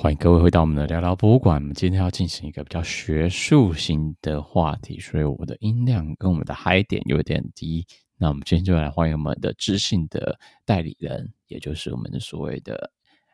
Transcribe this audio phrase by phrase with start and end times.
[0.00, 1.56] 欢迎各位回到我们的聊聊博物馆。
[1.56, 7.84] 我们今天要进行一个比较学术型的话题，所以我的音量跟我们的嗨点有点低。
[8.16, 12.92] 那我们今天就来欢迎我们的知性的代理人，也就是我们的所谓的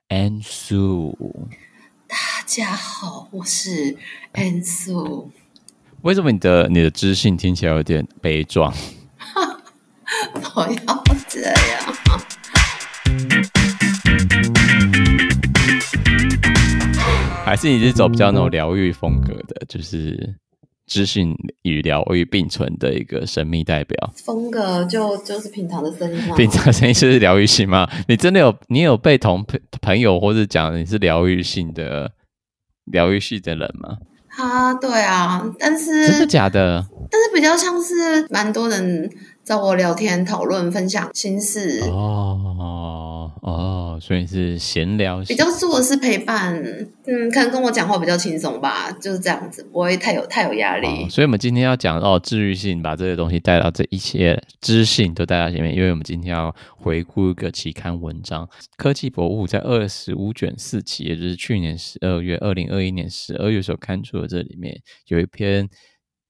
[0.08, 1.14] Ansu。
[2.08, 2.16] 大
[2.46, 3.98] 家好，我是
[4.32, 5.28] Ansu。
[6.00, 8.72] 为什么你的你的知性听起来有点悲壮？
[10.32, 11.93] 不要 这样。
[17.54, 20.34] 还是你是走比较那种疗愈风格的，就是
[20.88, 21.32] 知性
[21.62, 24.12] 与疗愈并存的一个神秘代表。
[24.24, 26.34] 风格就就是平常的声音吗？
[26.34, 27.88] 平常声音就是疗愈性吗？
[28.08, 32.10] 你真的有你有被同朋朋友或者讲你是疗愈性的
[32.86, 33.98] 疗愈系的人吗？
[34.36, 36.84] 啊，对啊，但是真的假的？
[37.08, 39.08] 但是比较像是蛮多人
[39.44, 43.30] 找我聊天、讨论、分享心事哦。
[43.42, 46.54] 哦，所以是闲聊，比较做的是陪伴，
[47.04, 50.86] 嗯，可能跟我讲话比较轻松吧，就是这样子，不会太有太有压力。
[50.86, 65.68] 哦，所以，我们今天要讲到治愈性，把这些东西带到这一切知性都带到前面，因为我们今天要回顾一个期刊文章，科技博物在二十五卷四期，也就是去年十二月，二零二一年十二月所刊出的这里面有一篇。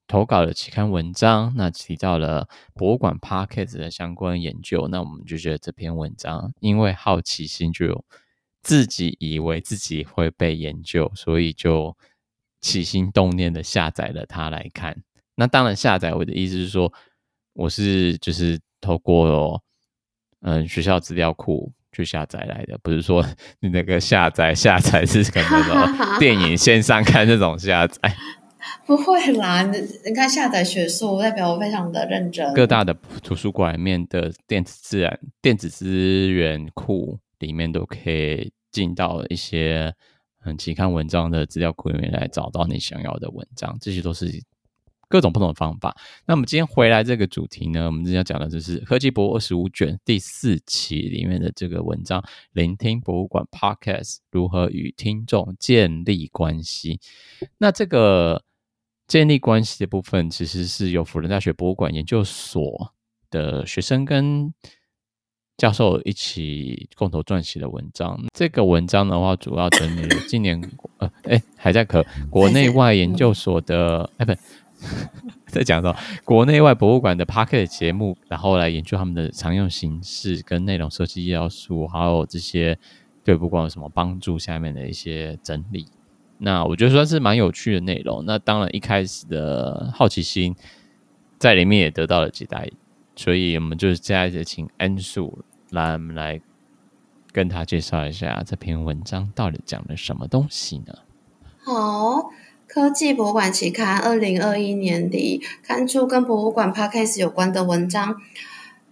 [0.06, 8.04] 投稿的期刊文章，那提到了博物馆 Podcast 的相关研究，那我们就觉得这篇文章因为好奇心，就有
[8.62, 11.96] 自己以为自己会被研究，所以就
[12.60, 15.02] 起心动念的下载了它来看。
[15.34, 16.92] 那当然下载，我的意思是说，
[17.54, 19.62] 我是就是透过
[20.42, 23.24] 嗯学校资料库去下载来的，不是说
[23.60, 28.16] 你那个下载下载是可能的 电影线上看这种下载。
[28.86, 32.52] 不会啦，你你看下载学术代表我非常的认真。
[32.54, 39.94] 各大的图书馆里面的电子自然电子资源库里面都可以进到一些
[40.44, 44.30] 嗯期刊文章的资料库里面来找到你想要的文章，这些都是
[45.08, 45.94] 各种不同的方法。
[46.26, 56.98] 那我们今天回来这个主题呢，我们今天要讲的就是科技博物二十五卷第四期里面的这个文章：聆听博物馆 Podcast 如何与听众建立关系。
[57.58, 58.42] 那这个。
[59.06, 62.92] 建立关系的部分，其实是由辅仁大学博物馆研究所
[63.30, 64.52] 的学生跟
[65.56, 68.18] 教授一起共同撰写的文章。
[68.32, 70.60] 这个文章的话，主要整理了今年
[70.98, 74.34] 呃，哎，还在可国内外研究所的，哎，不，
[75.46, 75.94] 在讲到
[76.24, 82.76] 国内外博物馆的 Podcast 节目，然后来研究他们的常用形式跟内容设计要素，还有这些
[83.22, 85.86] 对博物馆有什么帮助，下面的一些整理。
[86.38, 88.24] 那我觉得算是蛮有趣的内容。
[88.26, 90.54] 那当然，一开始的好奇心
[91.38, 92.64] 在里面也得到了解答，
[93.16, 95.32] 所以我们就接下来请 Ansu
[95.70, 96.40] 来，我们来
[97.32, 100.94] 跟他介绍一下这篇文章到底讲了什么东西呢？
[101.62, 102.30] 好，
[102.66, 108.16] 科技博物馆期刊二零二一年底刊出跟博物馆 Podcast 有关的文章。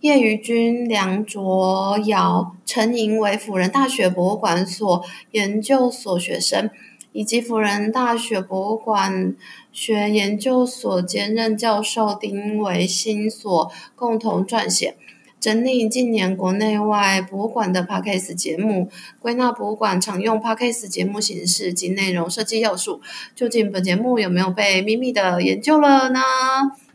[0.00, 6.70] 叶于君、梁卓尧、陈莹为辅仁大学博物馆所研究所学生。
[7.12, 9.34] 以及辅仁大学博物馆
[9.72, 14.96] 学研究所兼任教授丁维新所共同撰写，
[15.40, 18.88] 整理近年国内外博物馆的 p a c k a g e 节目，
[19.20, 23.00] 归纳博物馆常用 p a c k a g e 节目形式及内容设计要素。
[23.34, 26.20] 究竟本节目有没有被秘密的研究了呢？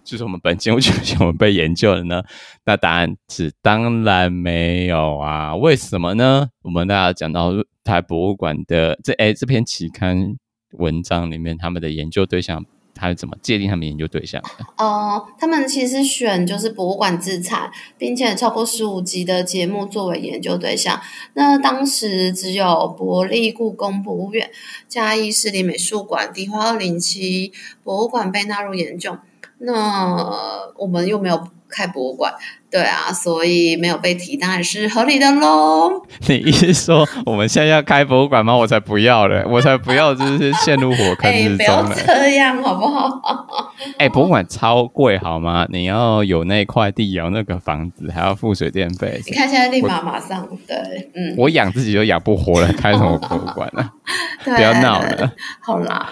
[0.08, 2.24] 就是我们本节目究竟有没有被研究了呢？
[2.66, 5.54] 那答案是当然没有啊！
[5.56, 6.48] 为什么呢？
[6.64, 7.52] 我们大家讲到。
[7.88, 10.36] 台博物馆的这哎，这篇期刊
[10.72, 14.66] 文章里面，他们的研究对象，他是怎么界定他们研究对象的？
[14.76, 21.00] 哦、呃，他们其实选就是博物馆自产，并且超过十五集的节目作为研究对象。
[21.36, 24.52] 那当时只有国立故宫博物院、
[24.90, 27.54] 嘉义市立美术馆、迪化二零七
[27.86, 29.18] 博物馆被纳入研究。
[29.60, 32.34] 那我们又没有开博物馆。
[32.70, 36.06] 对啊，所以没有被提，当然是合理的喽。
[36.28, 38.54] 你意思说我们现在要开博物馆吗？
[38.54, 39.42] 我才不要嘞！
[39.48, 41.66] 我才不要，就是陷入火坑之中。
[41.80, 43.22] 哎，不要这样好不好？
[43.98, 45.66] 哎，博物馆超贵好吗？
[45.70, 49.22] 你要有那块地，有那个房子，还要付水电费。
[49.26, 50.76] 你看现在立马马上对，
[51.16, 53.90] 嗯，我养自己都养不活了，开什么博物馆呢？
[54.44, 55.32] 不要闹了。
[55.62, 56.10] 好啦，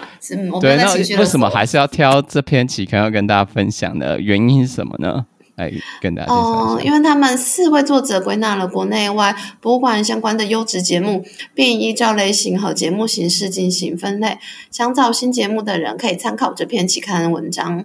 [0.62, 5.26] 对，那为什么还是要挑这篇期刊要跟大家分享的原因是什么呢？
[5.56, 6.32] 来跟大家。
[6.32, 11.24] 哦，因为他们四位作者归纳了国内外博物馆相关的优质节目，
[11.54, 14.38] 并依照类型和节目形式进行分类。
[14.70, 17.84] 想找新节目的人可以参考这篇期刊文章。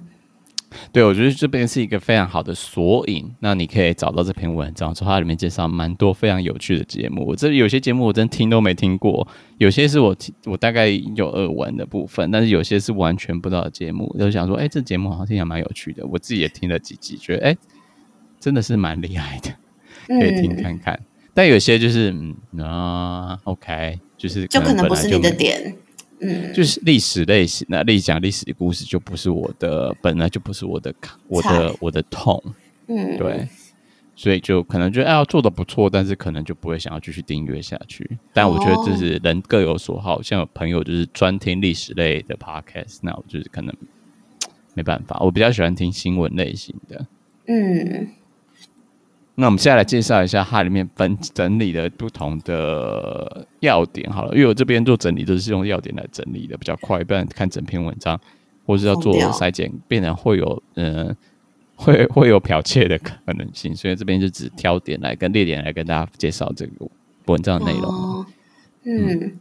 [0.92, 3.30] 对，我觉得这边是一个非常好的索引。
[3.40, 7.26] 那你可以找到这篇文章，从它里面介绍蛮多非常有趣的节目。
[7.26, 9.28] 我这里有些节目我真听都没听过，
[9.58, 14.16] 有些是我听我大概有耳闻的部分，但是有些是完全不知道的节目。
[14.18, 16.06] 就想说，哎，这节目好像听起来蛮有趣的。
[16.08, 17.58] 我自己也听了几集，觉得哎，
[18.40, 19.50] 真的是蛮厉害的，
[20.08, 20.94] 可以听看看。
[20.96, 25.76] 嗯、但有些就是嗯啊，OK，就是可能就就可能不是你的点。
[26.22, 30.94] 嗯，就是历史类型那，历讲历史的故事就不是我的，本来就不是我的，
[31.28, 32.42] 我的我的痛，
[32.88, 33.48] 嗯，对，
[34.16, 38.08] 所以就可能觉得哎，做的不错，但是可能就不会想要继续订阅下去。
[38.34, 43.76] 但我觉得这是人各有所好，像有朋友就是专听历史类的 podcast，那我就是可能
[44.76, 47.08] 没办法，我比较喜欢听新闻类型的，
[47.48, 48.10] 嗯。
[49.36, 58.20] 那我们现在来介绍一下它里面分整理的不同的要点好了，因为我这边做整理都是用要点来整理的，比较快，不然看整篇文章
[58.66, 61.16] 或是要做筛检，变成会有嗯、呃、
[61.76, 66.88] 会会有剽窃的可能性，所以这边就只挑点来跟列点来跟大家介绍这个
[67.26, 67.90] 文章的内容。
[67.90, 68.26] 哦、
[68.84, 69.40] 嗯。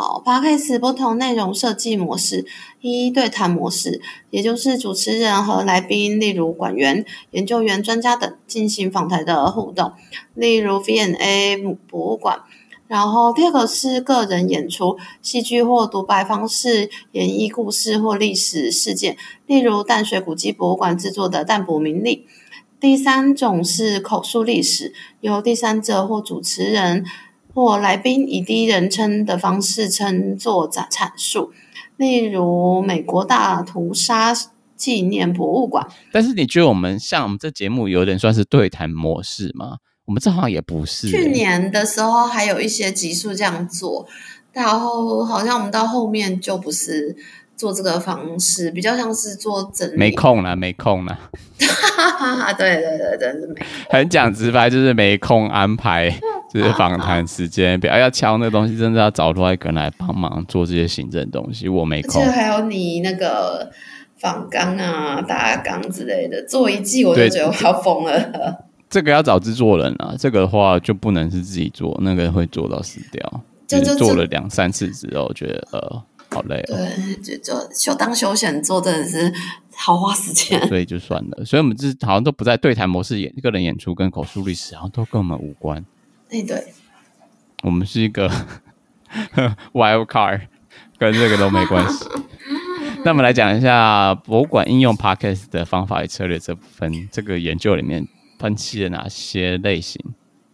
[0.00, 2.46] 好，Podcast 不同内容设计模式：
[2.80, 4.00] 一、对谈模式，
[4.30, 9.90] 也就是主持人和来宾，例如馆员、研究员、专家等进行访谈的互动，
[10.34, 11.56] 例如 V&A
[11.88, 12.42] 博物馆。
[12.86, 19.16] 然后第二个是个人演出，戏剧或独白方式演绎故事或历史事件，
[19.46, 22.24] 例如淡水古迹博物馆制作的淡泊名利。
[22.78, 27.04] 第三种是口述历史，由第三者或主持人。
[27.58, 31.50] 或来宾以第一人称的方式称作展阐述，
[31.96, 34.32] 例如美国大屠杀
[34.76, 35.84] 纪念博物馆。
[36.12, 39.78] 但是你觉得我们像我们这节目有点算是对谈模式吗？
[40.04, 41.10] 我们这好像也不是、欸。
[41.10, 44.06] 去年的时候还有一些集数这样做，
[44.52, 47.16] 然后好像我们到后面就不是
[47.56, 49.96] 做这个方式，比较像是做整理。
[49.96, 51.18] 没空了，没空了。
[52.56, 53.66] 对对对，真是没空。
[53.90, 56.16] 很讲直白，就是没空安排。
[56.52, 61.68] 就是访谈时间表，要敲那个东西，真的要找出来一个人来帮忙做这些行政东西。
[61.68, 62.22] 我没空。
[62.22, 63.70] 而且还有你那个
[64.16, 68.64] 访纲啊、大纲之类的，做一季我就觉得我要疯了。
[68.88, 73.42] 这个要找制作人啊，这个的话就不能是自己做，那个会做到死掉。
[73.66, 76.74] 就，就，就做了两三次之后，我觉得呃好累哦。
[76.74, 79.30] 对，就就休当休闲做真的是
[79.76, 81.44] 好花时间， 所以就算了。
[81.44, 85.84] 所以我们这好像都不在对谈模式演，个人演出跟口述历史好像都跟我们无关。
[86.30, 86.72] 哎，对，
[87.62, 88.28] 我们是一个
[89.72, 90.42] wild card，
[90.98, 92.04] 跟这个都没关系。
[93.04, 97.08] 那我们来讲一下博物馆应用 Podcast 的方法与策略这部分。
[97.10, 98.06] 这个研究里面
[98.38, 100.02] 分析了哪些类型？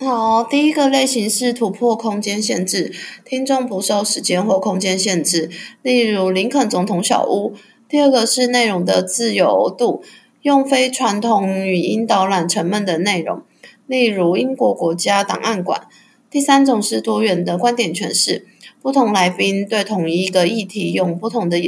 [0.01, 2.93] 好，第一个类型是突破空间限制，
[3.25, 5.51] 听众不受时间或空间限制，
[5.83, 7.57] 例如林肯总统小屋。
[7.89, 10.03] 第二个是内容的自由度，
[10.45, 13.43] 用非传统语音导览沉闷的内容。
[13.87, 15.89] 例如英国国家档案馆。
[16.31, 18.47] 第三种是多元的观点诠释，
[18.83, 21.59] 不同来宾对同一个议题用不同的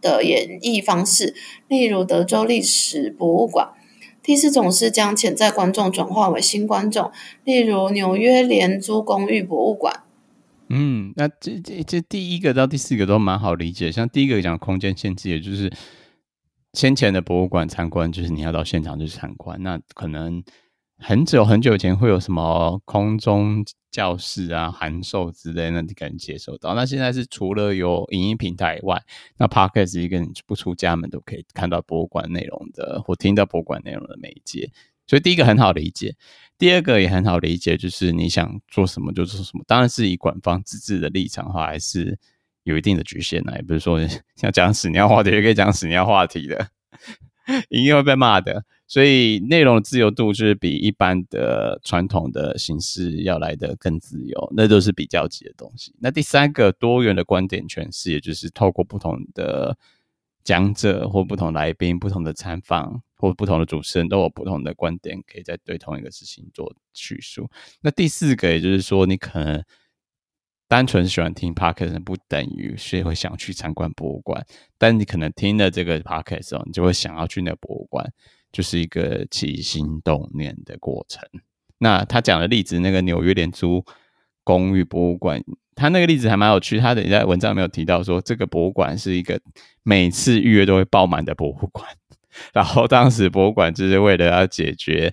[0.00, 1.34] 的演绎方式。
[1.68, 3.72] 例如德州历史博物馆。
[4.22, 7.12] 第四种是将潜在观众转化为新观众，
[7.44, 10.00] 例如纽约廉租公寓博物馆。
[10.70, 13.92] 嗯，那这这这第一个到第四个都蛮好理解。
[13.92, 15.70] 像第一个讲空间限制，也就是
[16.74, 20.42] 先前的博物馆参观，就是你要到现场去参观，那可能。
[20.96, 26.72] 很久很久以前会有什么空中教室啊、函授之类，那你可能接受到。
[26.72, 29.02] 那现在是除了有影音平台以外，
[29.36, 34.70] 那 Podcast 一个你不出家门都可以看到博物馆内容的，或听到博物馆内容的媒介。
[35.06, 36.14] 所以第一个很好理解，
[36.56, 39.64] 第二个也很好理解，就是你想做什么就做什么。
[39.66, 42.16] 当然是以馆方自治的立场的话，还是
[42.64, 43.98] 有一定的局限的，也不是说
[44.36, 46.68] 像讲屎尿话题也可以讲屎尿话题的，
[47.68, 48.64] 一定会被骂的。
[48.86, 55.94] 所以内容的自由度就是比一般的传统的形式要来得更自由，那都是比较级的东西。
[55.98, 59.76] 那第三个多元的观点诠释，也就是透过不同的
[60.44, 67.48] 讲者或不同来宾、不同的参访或不同的主持人，都有不同的观点，可以在对同一个事情做叙述。
[67.80, 69.64] 那第四个，也就是说，你可能
[70.74, 74.44] 单纯喜欢听 podcast，不等于所以会想去参观博物馆，
[74.76, 78.04] 但你可能听了这个 podcast 你就会想要去那个博物馆。
[78.50, 81.22] 就是一个起心动念的过程。
[81.78, 83.84] 那他讲的例子，那个纽约廉租
[84.42, 85.42] 公寓博物馆，
[85.76, 86.78] 他那个例子还蛮有趣。
[86.78, 89.40] 他等一下文章没有提到说，这个博物馆是一个
[89.84, 91.88] 每次预约都会爆满的博物馆。
[92.52, 95.12] 然后当时博物馆就是为了要解决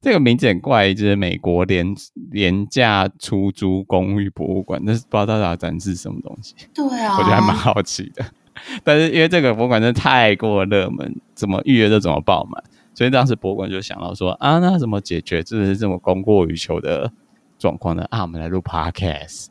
[0.00, 1.86] 这个名字很怪，就是美国廉
[2.30, 6.54] 廉价出租公寓博物馆，但是不知道大家展示什么东西。
[6.72, 8.24] 对啊，我觉得还蛮好奇的。
[8.82, 12.62] 但是因为这个博物馆真的太过热门，怎么预约都怎么爆满，
[12.94, 17.12] 所以当时博物馆就想到说啊，那怎么解决就是这么供过于求的
[17.58, 18.06] 状况呢？
[18.10, 19.46] 啊，我们来录 Podcast，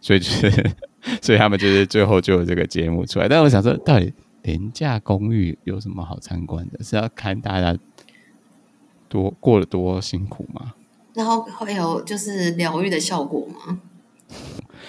[0.00, 0.50] 所以就是，
[1.20, 3.28] 所以他们就是最后就有这个节目出来。
[3.28, 6.84] 但我想说，到底廉价公寓有什么好参观的？
[6.84, 7.76] 是要看大家
[9.14, 10.74] 多过得多辛苦吗？
[11.14, 13.78] 然后会有就是疗愈的效果吗？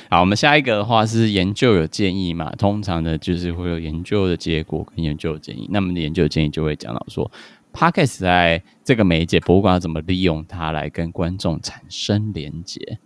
[0.10, 2.52] 好，我们下一个的话是研究有建议嘛？
[2.56, 5.70] 通常呢，就是会有研究的结果跟研究的建议。
[5.72, 7.30] 那么研究的建议就会讲到说
[7.72, 12.98] ，Podcast 在这个媒介博物馆要怎么利用它来跟观众产生连接？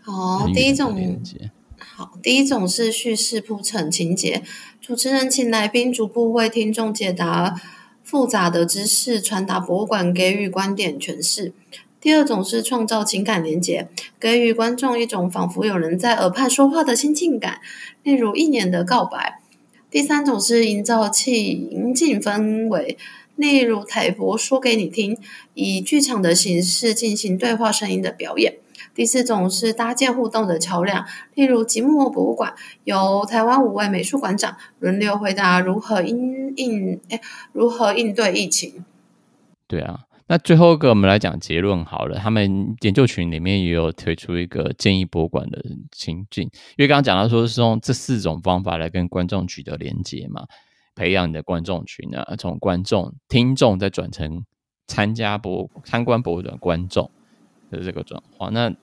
[0.00, 1.50] 好，第一种连接。
[1.76, 4.42] 好，第一种是叙事铺陈情节，
[4.80, 7.60] 主持人请来宾逐步为听众解答
[8.14, 11.52] 复杂的知识，传达博物馆给予观点诠释。
[12.00, 13.88] 第二种是创造情感连结，
[14.20, 17.60] 给予观众一种仿佛有人在耳畔说话的亲近感，
[18.04, 19.40] 例如一年的告白。
[19.90, 22.96] 第三种是营造情境氛围，
[23.34, 25.18] 例如台博说给你听，
[25.54, 28.58] 以剧场的形式进行对话声音的表演。
[28.94, 37.20] 第四种是搭建互动的桥梁，例如吉木博物馆，由台湾五位美术馆长轮流回答如何应应诶
[37.52, 38.84] 如何应对疫情。
[39.66, 40.04] 对啊。
[40.26, 42.18] 那最后一个，我们来讲结论好了。
[42.18, 50.46] 他们研究群里面也有推出一个建议博物馆的情境，因为刚刚讲到说是用这四种方法来跟观众取得连接嘛，
[50.94, 54.46] 培养你的观众群啊，从观众、听众再转成
[54.86, 57.10] 参加博参观博物馆观众
[57.70, 58.48] 的这个转化。
[58.48, 58.74] 那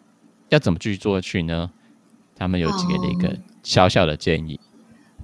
[0.52, 1.72] 要怎么去做去呢？
[2.36, 4.60] 他们有给了一个小小的建议。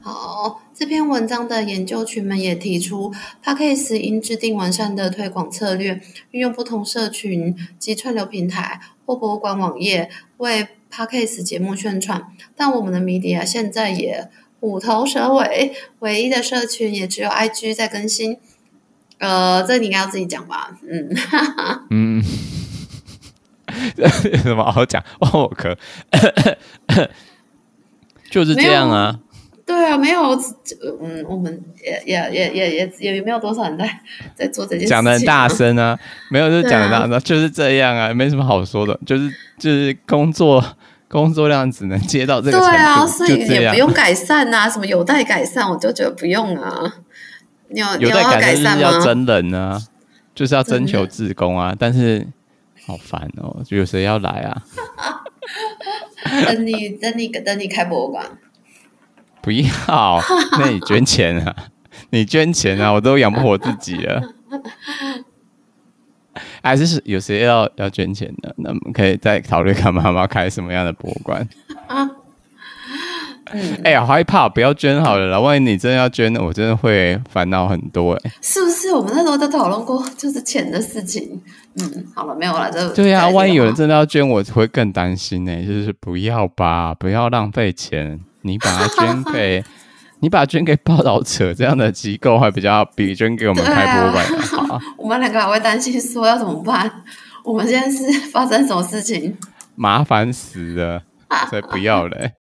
[0.02, 12.28] 好，这篇文章的研究群们也提出，Podcast 应制定完善的推广策略，运用不同社群及串流平台或博物馆网页为 Podcast 节目宣传。
[12.56, 14.30] 但我们的 Media 现在也
[14.62, 18.38] 虎头蛇尾，唯一的社群也只有 IG 在更新。
[19.18, 20.78] 呃， 这你应该要自己讲吧？
[20.88, 21.10] 嗯，
[21.90, 22.57] 嗯，有
[24.44, 25.04] 什么好讲？
[25.20, 25.76] 哦，可
[28.30, 29.20] 就是这样啊。
[29.66, 30.34] 对啊，没有，
[31.02, 34.00] 嗯，我们也也也也也也没有多少人在
[34.34, 34.90] 在做这件事情。
[34.90, 36.00] 讲的很大声啊，
[36.32, 39.30] 没有，就是讲的大声，啊、就是这样啊，没什么好说的，就是
[39.60, 40.64] 就是工作
[41.10, 46.96] 工作量只能接到这个程度，对啊，所以也不用改善啊，什么有待改善，我就觉得不用啊。
[47.68, 48.82] 你有有待改善吗？
[48.82, 49.78] 要真人啊，
[50.34, 52.26] 就是要征求自工啊，但是
[52.88, 54.64] 好烦哦，就有谁要来啊？
[56.48, 58.26] 等你等你等你开博物馆。
[59.42, 60.22] 不要，
[60.60, 61.56] 那你捐钱啊！
[62.12, 62.92] 你捐钱啊！
[62.94, 64.34] 我都养不活自己了。
[66.62, 68.54] 还是有谁要要捐钱的？
[68.58, 71.48] 那我们可以再考虑看妈妈开什么样的博物馆。
[71.88, 72.10] 啊，
[73.84, 75.40] 哎呀，害怕，不要捐好了啦！
[75.40, 78.32] 万一你真的要捐，我真的会烦恼很多哎。
[78.42, 78.94] 是不是？
[78.94, 81.42] 我们那时候都讨论过，就是钱的事情。
[81.80, 82.72] 嗯，好了，没有了。
[82.72, 85.56] 这对啊，万一有人真的要捐，我会更担心呢。
[85.64, 88.20] 就是不要吧，不要浪费钱。
[88.42, 89.64] 你把它捐给，
[90.22, 94.76] 你把它捐给报道者这样的机构，还比较比捐给我们开博物馆好。
[94.76, 96.90] 啊、 我们两个还会担心说要怎么办？
[97.44, 99.38] 我们现在是发生什么事情？
[99.76, 101.04] 麻烦死了，
[101.50, 102.18] 所以不要了。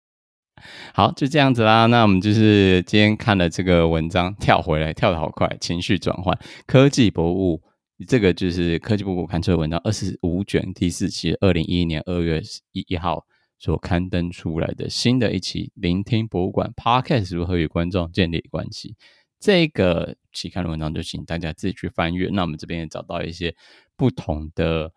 [1.00, 1.86] 好，就这样子啦。
[1.86, 6.38] 那我们就是今天看了这个文章，跳回来跳得好快，情绪转换。
[6.66, 7.62] 科技博物，
[8.06, 12.42] 这个就是科技博物刊出的文章，二十五卷第四期，二零一一年二月
[12.72, 13.24] 一一号。
[13.58, 18.94] 所刊登出来的新的一期，聆听博物馆 Podcast 如何与观众建立关系？
[19.38, 22.28] 这个期刊的文章就请大家自己去翻阅。
[22.30, 23.54] 那我们这边也找到一些
[23.96, 24.92] 不同的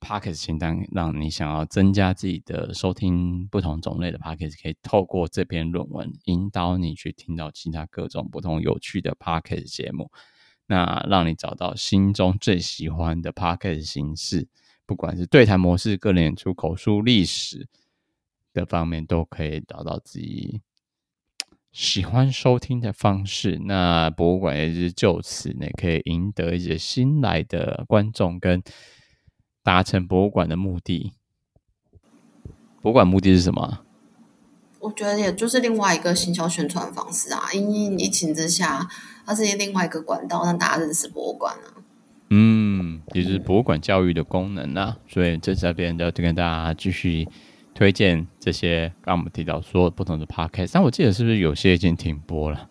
[0.00, 10.10] Podcast 清单，让你想要增加自己的收听不同种类的 Podcast，可以透过这篇论文引导你去听到其他各种不同有趣的 Podcast 节目，
[10.66, 14.48] 那让你找到心中最喜欢的 Podcast 形式，
[14.86, 17.68] 不管是对谈模式、个人演出、口述历史。
[18.54, 20.62] 的方面都可以找到自己
[21.70, 23.56] 喜欢收听的方式。
[23.66, 28.60] 那博物馆也是就此呢，可以赢得一些新来的观众，跟
[29.68, 31.12] 达成博物馆的目的。
[32.80, 33.80] 博物馆目的是什么？
[34.80, 37.52] 我觉得也就是另外一个行销宣传方式啊。
[37.52, 38.88] 因疫情之下，
[39.26, 41.84] 它是另外一个管道，让大家认识博物馆啊。
[42.30, 44.96] 嗯，也就是博物馆教育的功能啊。
[45.06, 47.28] 所以在这边就跟大家继续。
[47.74, 52.68] 推荐这些刚刚我们提到说不同的 podcast，但我记得是不是有些已经停播了？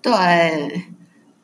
[0.00, 0.84] 对，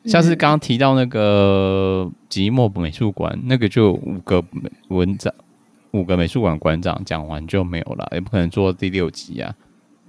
[0.05, 4.43] 像是刚刚提到那个寂寞美术馆，那个就五个
[4.89, 5.33] 文章，
[5.91, 9.55] 五个美术馆馆长讲完就没有了，也不可能做第六集啊。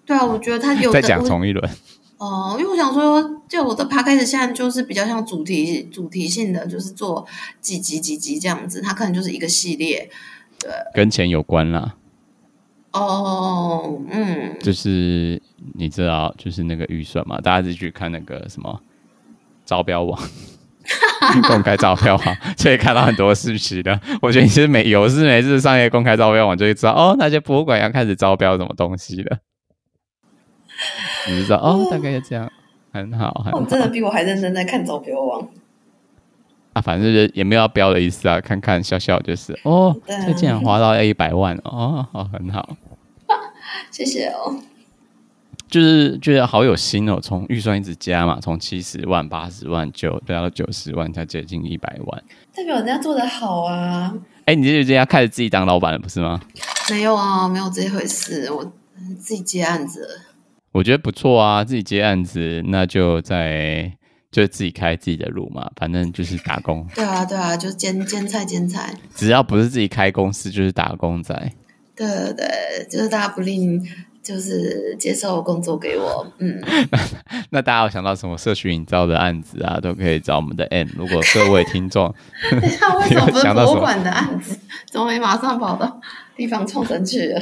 [0.05, 1.71] 对啊，我觉得他有再讲同一轮。
[2.19, 7.26] 哦、呃，因为我想说，就我的 podcast 现在就是比较像主题主题性的，就是做
[7.61, 10.09] 几集几集这样子，它可能就是一个系列。
[10.59, 11.95] 对，跟钱有关啦。
[12.93, 15.43] 哦，嗯，就是
[15.75, 18.81] 你知道，就是那个预算嘛，大家自己去看那个什么
[19.67, 20.19] 招标网。
[21.49, 23.99] 公开招标网，所以看到很多事情的。
[24.23, 29.39] 我觉得你是每有事没事上一个公开招标网，就会知道哦，那些博物馆要开始招标什么东西了。
[31.27, 32.49] 你知道哦，大概就这样，
[32.93, 33.61] 很好，很好。
[33.65, 35.49] 真的比我还认真在看招标网
[36.75, 42.77] 啊，反正就也没有要标的意思啊，看看笑笑就是哦，这竟然花到要一百万哦，哦，很好，
[43.91, 44.61] 谢谢哦。
[45.76, 54.11] 就是觉得好有心哦，从预算一直加嘛，从七十万、八十万九加到九十万，才接近一百万，代表人家做的好啊！
[54.47, 56.40] 哎、欸，你就人家开始自己当老板了，不是吗？
[56.90, 58.64] 没有啊，没有这回事，我
[59.18, 60.23] 自己接案子。
[60.73, 63.92] 我觉得不错啊，自己接案子，那就在
[64.33, 66.87] 就自己开自己的路嘛，反正就是打工。
[66.97, 71.52] 对啊，对啊，就兼兼菜兼菜，只要不是自己开公司，就是打工仔。
[71.95, 73.87] 对对对，就是大家不吝。
[74.26, 76.61] 就是接受工作给我，嗯，
[77.50, 80.88] 那，大家有想到什么社区营造的案子啊，都可以找我们的 M。
[80.97, 82.12] 如果各位听众，
[82.50, 84.59] 等一下为什么 不是博物馆的案子，
[84.90, 86.00] 怎么没马上跑到
[86.35, 87.40] 地方创生去了？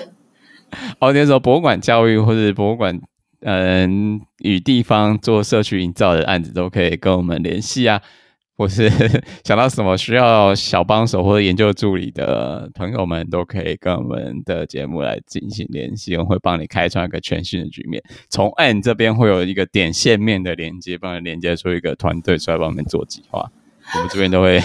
[0.98, 3.00] 哦，那时候博物馆教育或者博物馆，
[3.40, 8.02] 嗯，与地方做社区营造的案子，都可以跟我们联系啊。
[8.56, 8.88] 或是
[9.44, 18.02] 想到什么需要小帮手或者研究助理的朋友们，都可以跟我们的节目来进行联系，我们会帮你开创一个全新的局面。
[18.28, 23.50] 从 N 这边会有一个点线面的连接，帮你连接出一个团队出来帮我们做计划。
[23.94, 24.62] 我们这边都会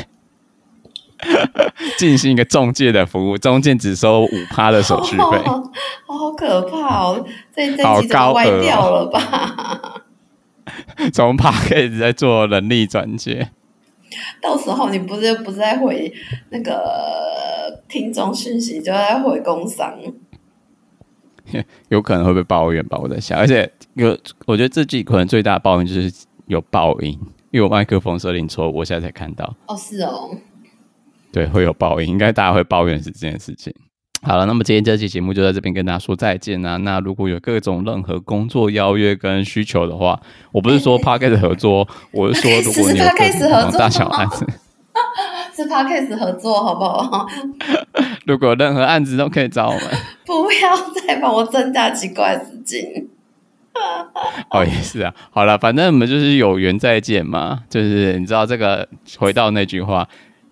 [1.98, 5.24] 进行一个中介的服务，中介只收五趴的手续费。
[5.24, 5.64] 好，
[6.06, 7.26] 好可怕哦！
[7.54, 10.04] 这这集怎么歪掉了吧？
[11.12, 13.50] 从 Podcast 在做人力转接。
[14.42, 16.12] 到时候你不是不是在回
[16.50, 19.98] 那个听众讯息，就在回工商，
[21.90, 22.98] 有可能会被抱怨吧？
[23.02, 26.12] 我在想，而且有，我觉得自己可能最大的抱怨就是
[26.48, 27.18] 有爆音，
[27.52, 29.56] 因为我麦克风设定错，我现在才看到。
[29.68, 30.38] 哦，是哦，
[31.32, 33.74] 对，会有爆音，应该大家会抱怨是这件事情。
[34.22, 36.76] 好了，那么今天这期节目就在这边跟大家说再见啊！
[36.78, 40.20] 那如果有各种任何工作邀约跟需求的话，
[40.52, 44.46] 我不是说 Podcast 合作，欸、我是说 如果你有各种大小案子，
[45.56, 47.28] 是 Podcast 合作好不好？
[48.28, 49.82] 如果任何案子都可以找我们，
[50.26, 50.76] 不要
[51.08, 53.10] 再帮我增加几块资金。
[54.52, 55.14] 哦，也是啊。
[55.32, 57.64] 好了，反正我们就是有缘再见嘛。
[57.70, 58.86] 就是你知道这个，
[59.18, 60.06] 回到那句话。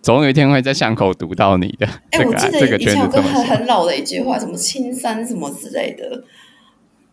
[0.07, 1.85] 总有一天会在巷口读到你的。
[2.11, 6.23] 哎、欸，我记得以前有个很很老的一句话，什么青山什么之类的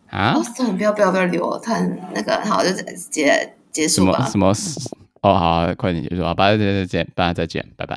[0.09, 0.31] 啊？
[0.33, 2.71] 哦，算了，不要不要不要理我，看那个好，就
[3.11, 4.25] 结结束吧。
[4.31, 4.79] 什么什
[5.19, 5.29] 么？
[5.29, 6.33] 哦，好，快点结束啊！
[6.33, 7.95] 拜拜再见，拜拜再见，拜拜。